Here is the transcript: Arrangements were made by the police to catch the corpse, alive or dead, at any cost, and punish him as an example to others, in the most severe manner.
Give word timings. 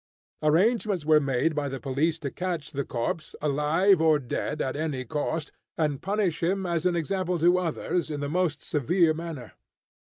Arrangements 0.41 1.05
were 1.05 1.19
made 1.19 1.53
by 1.53 1.69
the 1.69 1.79
police 1.79 2.17
to 2.17 2.31
catch 2.31 2.71
the 2.71 2.83
corpse, 2.83 3.35
alive 3.39 4.01
or 4.01 4.17
dead, 4.17 4.59
at 4.59 4.75
any 4.75 5.05
cost, 5.05 5.51
and 5.77 6.01
punish 6.01 6.41
him 6.41 6.65
as 6.65 6.87
an 6.87 6.95
example 6.95 7.37
to 7.37 7.59
others, 7.59 8.09
in 8.09 8.19
the 8.19 8.27
most 8.27 8.63
severe 8.63 9.13
manner. 9.13 9.51